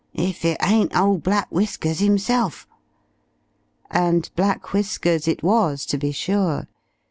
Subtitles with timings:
[0.15, 2.67] If it ain't ole Black Whiskers 'imself!"
[3.91, 6.65] And Black Whiskers it was, to be sure.